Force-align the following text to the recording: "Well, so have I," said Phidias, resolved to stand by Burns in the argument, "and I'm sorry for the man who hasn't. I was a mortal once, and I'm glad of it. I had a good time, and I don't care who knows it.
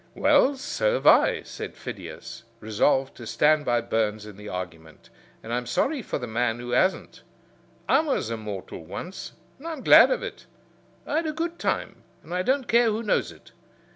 "Well, 0.15 0.57
so 0.57 0.93
have 0.95 1.05
I," 1.05 1.43
said 1.43 1.75
Phidias, 1.77 2.43
resolved 2.59 3.15
to 3.17 3.27
stand 3.27 3.65
by 3.65 3.81
Burns 3.81 4.25
in 4.25 4.35
the 4.35 4.49
argument, 4.49 5.11
"and 5.43 5.53
I'm 5.53 5.67
sorry 5.67 6.01
for 6.01 6.17
the 6.17 6.25
man 6.25 6.57
who 6.59 6.71
hasn't. 6.71 7.21
I 7.87 7.99
was 7.99 8.31
a 8.31 8.37
mortal 8.37 8.83
once, 8.83 9.33
and 9.59 9.67
I'm 9.67 9.83
glad 9.83 10.09
of 10.09 10.23
it. 10.23 10.47
I 11.05 11.17
had 11.17 11.27
a 11.27 11.31
good 11.33 11.59
time, 11.59 12.01
and 12.23 12.33
I 12.33 12.41
don't 12.41 12.67
care 12.67 12.87
who 12.89 13.03
knows 13.03 13.31
it. 13.31 13.51